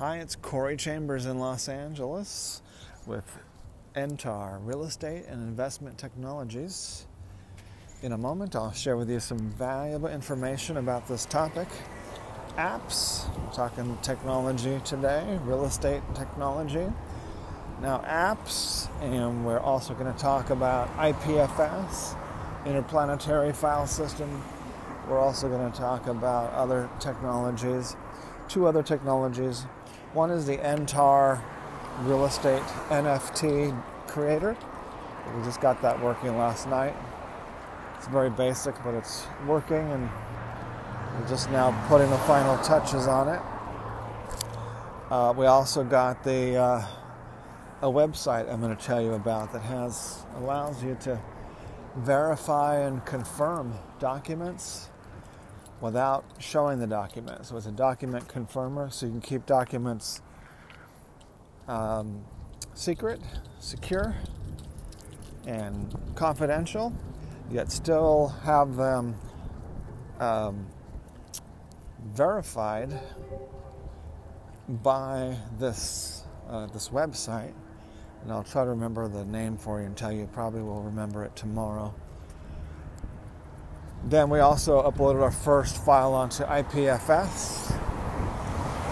Hi, 0.00 0.16
it's 0.16 0.34
Corey 0.34 0.78
Chambers 0.78 1.26
in 1.26 1.38
Los 1.38 1.68
Angeles 1.68 2.62
with 3.06 3.36
Entar 3.94 4.58
Real 4.64 4.84
Estate 4.84 5.26
and 5.28 5.46
Investment 5.46 5.98
Technologies. 5.98 7.06
In 8.00 8.12
a 8.12 8.16
moment, 8.16 8.56
I'll 8.56 8.72
share 8.72 8.96
with 8.96 9.10
you 9.10 9.20
some 9.20 9.50
valuable 9.50 10.08
information 10.08 10.78
about 10.78 11.06
this 11.06 11.26
topic. 11.26 11.68
Apps, 12.56 13.28
We're 13.44 13.52
talking 13.52 13.98
technology 14.00 14.80
today, 14.86 15.38
real 15.44 15.66
estate 15.66 16.00
technology. 16.14 16.86
Now, 17.82 17.98
apps, 18.06 18.88
and 19.02 19.44
we're 19.44 19.60
also 19.60 19.92
going 19.92 20.10
to 20.10 20.18
talk 20.18 20.48
about 20.48 20.88
IPFS, 20.96 22.16
interplanetary 22.64 23.52
file 23.52 23.86
system. 23.86 24.42
We're 25.10 25.20
also 25.20 25.50
going 25.50 25.70
to 25.70 25.78
talk 25.78 26.06
about 26.06 26.54
other 26.54 26.88
technologies, 27.00 27.96
two 28.50 28.66
other 28.66 28.82
technologies 28.82 29.64
one 30.12 30.30
is 30.30 30.44
the 30.44 30.56
Entar 30.58 31.40
Real 32.00 32.24
Estate 32.24 32.62
NFT 32.88 33.80
creator. 34.08 34.56
We 35.36 35.44
just 35.44 35.60
got 35.60 35.80
that 35.82 36.02
working 36.02 36.36
last 36.36 36.68
night. 36.68 36.96
It's 37.96 38.08
very 38.08 38.30
basic, 38.30 38.74
but 38.82 38.94
it's 38.94 39.24
working, 39.46 39.92
and 39.92 40.10
we're 41.14 41.28
just 41.28 41.48
now 41.52 41.70
putting 41.86 42.10
the 42.10 42.18
final 42.18 42.58
touches 42.64 43.06
on 43.06 43.28
it. 43.28 43.40
Uh, 45.12 45.32
we 45.36 45.46
also 45.46 45.84
got 45.84 46.24
the 46.24 46.56
uh, 46.56 46.86
a 47.82 47.86
website 47.86 48.52
I'm 48.52 48.60
going 48.60 48.76
to 48.76 48.84
tell 48.84 49.00
you 49.00 49.12
about 49.12 49.52
that 49.52 49.62
has 49.62 50.24
allows 50.38 50.82
you 50.82 50.96
to 51.02 51.20
verify 51.98 52.80
and 52.80 53.04
confirm 53.04 53.74
documents 54.00 54.88
without 55.80 56.24
showing 56.38 56.78
the 56.78 56.86
document. 56.86 57.46
So 57.46 57.56
it's 57.56 57.66
a 57.66 57.72
document 57.72 58.28
confirmer, 58.28 58.90
so 58.90 59.06
you 59.06 59.12
can 59.12 59.20
keep 59.20 59.46
documents 59.46 60.20
um, 61.68 62.24
secret, 62.74 63.20
secure, 63.58 64.14
and 65.46 65.94
confidential, 66.14 66.92
yet 67.50 67.70
still 67.72 68.28
have 68.44 68.76
them 68.76 69.14
um, 70.18 70.66
verified 72.12 73.00
by 74.82 75.36
this 75.58 76.24
uh, 76.48 76.66
this 76.66 76.88
website. 76.88 77.52
And 78.22 78.30
I'll 78.30 78.44
try 78.44 78.64
to 78.64 78.70
remember 78.70 79.08
the 79.08 79.24
name 79.24 79.56
for 79.56 79.80
you 79.80 79.86
and 79.86 79.96
tell 79.96 80.12
you. 80.12 80.28
Probably 80.32 80.62
will 80.62 80.82
remember 80.82 81.24
it 81.24 81.34
tomorrow. 81.36 81.94
Then 84.04 84.30
we 84.30 84.38
also 84.40 84.82
uploaded 84.82 85.22
our 85.22 85.30
first 85.30 85.76
file 85.84 86.14
onto 86.14 86.44
IPFS. 86.44 87.78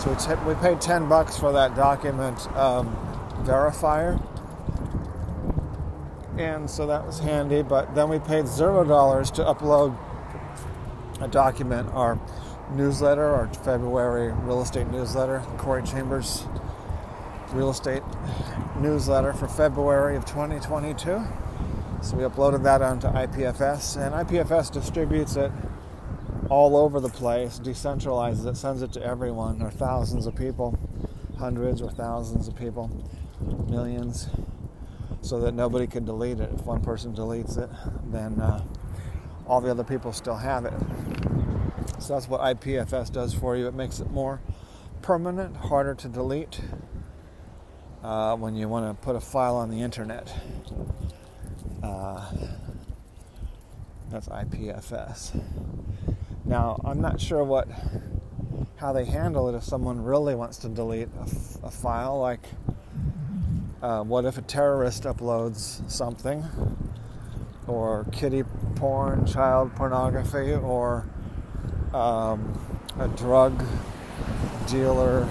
So 0.00 0.10
we, 0.10 0.16
t- 0.16 0.42
we 0.46 0.54
paid 0.54 0.80
10 0.80 1.08
bucks 1.08 1.38
for 1.38 1.52
that 1.52 1.74
document 1.74 2.46
um, 2.56 2.94
verifier. 3.44 4.20
And 6.38 6.68
so 6.68 6.86
that 6.86 7.06
was 7.06 7.20
handy, 7.20 7.62
but 7.62 7.94
then 7.94 8.10
we 8.10 8.18
paid 8.18 8.46
zero 8.46 8.84
dollars 8.84 9.30
to 9.32 9.42
upload 9.42 9.96
a 11.20 11.28
document, 11.28 11.88
our 11.94 12.20
newsletter, 12.72 13.24
our 13.24 13.48
February 13.54 14.32
real 14.32 14.60
estate 14.60 14.88
newsletter, 14.88 15.42
Corey 15.56 15.82
Chambers 15.82 16.46
real 17.52 17.70
estate 17.70 18.02
newsletter 18.80 19.32
for 19.32 19.48
February 19.48 20.16
of 20.16 20.26
2022. 20.26 21.24
So 22.06 22.16
we 22.16 22.22
uploaded 22.22 22.62
that 22.62 22.82
onto 22.82 23.08
IPFS, 23.08 23.96
and 23.96 24.14
IPFS 24.14 24.70
distributes 24.70 25.34
it 25.34 25.50
all 26.48 26.76
over 26.76 27.00
the 27.00 27.08
place, 27.08 27.58
decentralizes 27.58 28.46
it, 28.46 28.56
sends 28.56 28.80
it 28.82 28.92
to 28.92 29.02
everyone, 29.04 29.60
or 29.60 29.72
thousands 29.72 30.28
of 30.28 30.36
people, 30.36 30.78
hundreds 31.36 31.82
or 31.82 31.90
thousands 31.90 32.46
of 32.46 32.54
people, 32.54 32.88
millions, 33.68 34.28
so 35.20 35.40
that 35.40 35.50
nobody 35.50 35.88
can 35.88 36.04
delete 36.04 36.38
it. 36.38 36.48
If 36.54 36.64
one 36.64 36.80
person 36.80 37.12
deletes 37.12 37.58
it, 37.58 37.70
then 38.12 38.40
uh, 38.40 38.62
all 39.48 39.60
the 39.60 39.72
other 39.72 39.82
people 39.82 40.12
still 40.12 40.36
have 40.36 40.64
it. 40.64 40.74
So 41.98 42.14
that's 42.14 42.28
what 42.28 42.40
IPFS 42.40 43.10
does 43.10 43.34
for 43.34 43.56
you. 43.56 43.66
It 43.66 43.74
makes 43.74 43.98
it 43.98 44.12
more 44.12 44.40
permanent, 45.02 45.56
harder 45.56 45.96
to 45.96 46.08
delete 46.08 46.60
uh, 48.04 48.36
when 48.36 48.54
you 48.54 48.68
want 48.68 48.86
to 48.86 49.04
put 49.04 49.16
a 49.16 49.20
file 49.20 49.56
on 49.56 49.70
the 49.70 49.82
internet. 49.82 50.32
Uh, 51.86 52.20
that's 54.10 54.28
IPFS. 54.28 55.40
Now, 56.44 56.80
I'm 56.84 57.00
not 57.00 57.20
sure 57.20 57.44
what 57.44 57.68
how 58.78 58.92
they 58.92 59.04
handle 59.04 59.48
it 59.48 59.54
if 59.54 59.62
someone 59.62 60.02
really 60.02 60.34
wants 60.34 60.58
to 60.58 60.68
delete 60.68 61.08
a, 61.18 61.22
f- 61.22 61.62
a 61.62 61.70
file. 61.70 62.18
Like, 62.18 62.40
uh, 63.80 64.02
what 64.02 64.24
if 64.24 64.36
a 64.36 64.42
terrorist 64.42 65.04
uploads 65.04 65.88
something, 65.88 66.44
or 67.68 68.04
kiddie 68.10 68.44
porn, 68.74 69.24
child 69.24 69.72
pornography, 69.76 70.54
or 70.54 71.06
um, 71.94 72.58
a 72.98 73.06
drug 73.06 73.64
dealer 74.66 75.28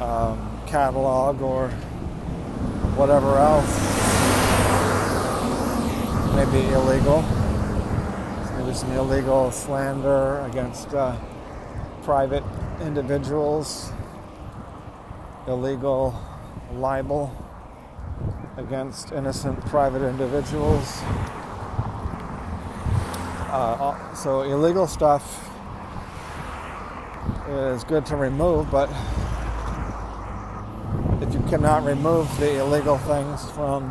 um, 0.00 0.60
catalog, 0.66 1.40
or 1.40 1.70
whatever 2.96 3.38
else 3.38 3.93
maybe 6.34 6.66
illegal. 6.72 7.22
Maybe 8.58 8.74
some 8.74 8.92
illegal 8.92 9.50
slander 9.50 10.40
against 10.40 10.92
uh, 10.92 11.16
private 12.02 12.42
individuals, 12.80 13.92
illegal 15.46 16.14
libel 16.72 17.32
against 18.56 19.12
innocent 19.12 19.60
private 19.66 20.02
individuals. 20.02 21.00
Uh, 23.50 24.14
so 24.14 24.42
illegal 24.42 24.86
stuff 24.86 25.48
is 27.48 27.84
good 27.84 28.04
to 28.06 28.16
remove, 28.16 28.70
but 28.70 28.88
if 31.22 31.32
you 31.32 31.40
cannot 31.48 31.84
remove 31.84 32.28
the 32.40 32.58
illegal 32.58 32.98
things 32.98 33.48
from 33.52 33.90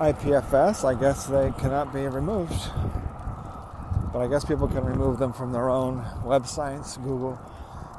IPFS, 0.00 0.82
I 0.82 0.98
guess 0.98 1.26
they 1.26 1.52
cannot 1.58 1.92
be 1.92 2.06
removed. 2.06 2.58
But 4.14 4.20
I 4.20 4.28
guess 4.28 4.46
people 4.46 4.66
can 4.66 4.82
remove 4.82 5.18
them 5.18 5.34
from 5.34 5.52
their 5.52 5.68
own 5.68 6.02
websites. 6.24 6.96
Google 7.04 7.38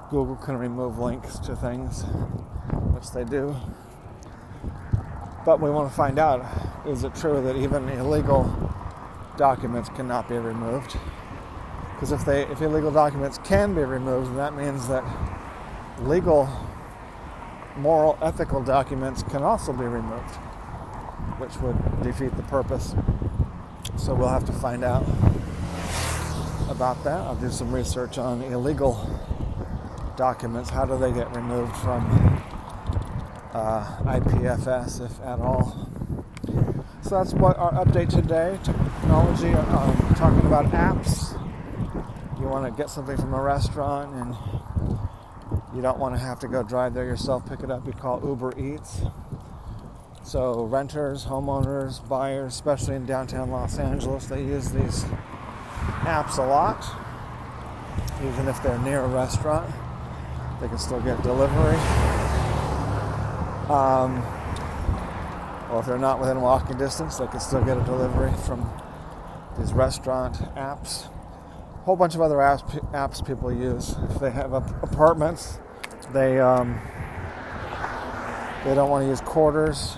Google 0.09 0.35
can 0.37 0.57
remove 0.57 0.97
links 0.97 1.37
to 1.39 1.55
things, 1.55 2.01
which 2.95 3.11
they 3.11 3.23
do. 3.23 3.55
But 5.45 5.61
we 5.61 5.69
want 5.69 5.91
to 5.91 5.95
find 5.95 6.17
out 6.17 6.43
is 6.87 7.03
it 7.03 7.13
true 7.13 7.39
that 7.43 7.55
even 7.55 7.87
illegal 7.89 8.51
documents 9.37 9.89
cannot 9.89 10.27
be 10.27 10.39
removed? 10.39 10.97
Because 11.93 12.11
if 12.11 12.25
they 12.25 12.47
if 12.47 12.63
illegal 12.63 12.89
documents 12.89 13.37
can 13.43 13.75
be 13.75 13.83
removed, 13.83 14.35
that 14.37 14.55
means 14.55 14.87
that 14.87 15.03
legal 15.99 16.49
moral 17.77 18.17
ethical 18.23 18.63
documents 18.63 19.21
can 19.21 19.43
also 19.43 19.71
be 19.71 19.85
removed 19.85 20.39
which 21.37 21.55
would 21.57 22.03
defeat 22.03 22.35
the 22.35 22.43
purpose. 22.43 22.95
So 23.97 24.13
we'll 24.13 24.29
have 24.29 24.45
to 24.45 24.53
find 24.53 24.83
out 24.83 25.03
about 26.69 27.03
that. 27.03 27.19
I'll 27.19 27.35
do 27.35 27.51
some 27.51 27.73
research 27.73 28.17
on 28.17 28.41
illegal 28.41 28.95
documents. 30.17 30.69
How 30.69 30.85
do 30.85 30.97
they 30.97 31.11
get 31.11 31.35
removed 31.35 31.75
from 31.77 32.05
uh, 33.53 33.97
IPFS, 34.03 35.05
if 35.05 35.19
at 35.21 35.39
all? 35.39 35.89
So 37.03 37.17
that's 37.17 37.33
what 37.33 37.57
our 37.57 37.73
update 37.73 38.09
today. 38.09 38.57
Technology, 38.63 39.49
um, 39.51 40.15
talking 40.15 40.45
about 40.45 40.65
apps. 40.71 41.37
You 42.39 42.47
want 42.47 42.65
to 42.65 42.81
get 42.81 42.89
something 42.89 43.17
from 43.17 43.33
a 43.33 43.41
restaurant 43.41 44.15
and 44.15 44.35
you 45.75 45.81
don't 45.81 45.99
want 45.99 46.15
to 46.15 46.19
have 46.19 46.39
to 46.39 46.47
go 46.47 46.63
drive 46.63 46.93
there 46.93 47.05
yourself, 47.05 47.45
pick 47.47 47.61
it 47.61 47.71
up. 47.71 47.85
You 47.85 47.93
call 47.93 48.21
Uber 48.23 48.53
Eats. 48.59 49.01
So, 50.31 50.63
renters, 50.63 51.25
homeowners, 51.25 52.07
buyers, 52.07 52.53
especially 52.53 52.95
in 52.95 53.05
downtown 53.05 53.51
Los 53.51 53.77
Angeles, 53.77 54.27
they 54.27 54.41
use 54.41 54.71
these 54.71 55.03
apps 56.03 56.37
a 56.37 56.47
lot. 56.47 56.85
Even 58.23 58.47
if 58.47 58.63
they're 58.63 58.79
near 58.79 59.01
a 59.01 59.09
restaurant, 59.09 59.69
they 60.61 60.69
can 60.69 60.77
still 60.77 61.01
get 61.01 61.21
delivery. 61.21 61.75
Um, 63.67 64.23
well, 65.69 65.81
if 65.81 65.85
they're 65.85 65.97
not 65.97 66.21
within 66.21 66.39
walking 66.39 66.77
distance, 66.77 67.17
they 67.17 67.27
can 67.27 67.41
still 67.41 67.65
get 67.65 67.77
a 67.77 67.83
delivery 67.83 68.31
from 68.45 68.71
these 69.59 69.73
restaurant 69.73 70.35
apps. 70.55 71.07
A 71.07 71.83
whole 71.83 71.97
bunch 71.97 72.15
of 72.15 72.21
other 72.21 72.37
apps, 72.37 72.63
apps 72.93 73.27
people 73.27 73.51
use. 73.51 73.97
If 74.09 74.21
they 74.21 74.31
have 74.31 74.53
apartments, 74.53 75.59
they 76.13 76.39
um, 76.39 76.79
they 78.63 78.75
don't 78.75 78.91
want 78.91 79.03
to 79.03 79.09
use 79.09 79.21
quarters, 79.21 79.97